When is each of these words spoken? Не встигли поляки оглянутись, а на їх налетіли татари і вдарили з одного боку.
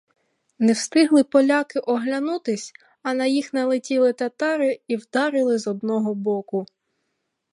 Не 0.59 0.73
встигли 0.73 1.23
поляки 1.23 1.77
оглянутись, 1.79 2.73
а 3.03 3.13
на 3.13 3.25
їх 3.25 3.53
налетіли 3.53 4.13
татари 4.13 4.79
і 4.87 4.95
вдарили 4.97 5.57
з 5.59 5.67
одного 5.67 6.15
боку. 6.15 6.65